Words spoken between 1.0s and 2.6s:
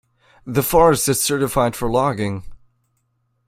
is certified for logging.